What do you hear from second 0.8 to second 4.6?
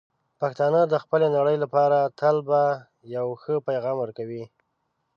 د خپلې نړۍ لپاره تل به یو ښه پېغام ورکوي.